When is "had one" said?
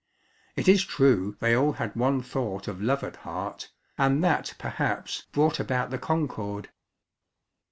1.73-2.23